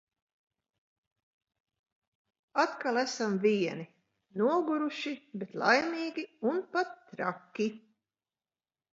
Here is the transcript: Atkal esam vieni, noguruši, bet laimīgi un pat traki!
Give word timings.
Atkal 2.63 2.99
esam 3.01 3.35
vieni, 3.43 3.85
noguruši, 4.43 5.13
bet 5.43 5.53
laimīgi 5.63 6.23
un 6.53 6.63
pat 6.73 6.97
traki! 7.13 7.69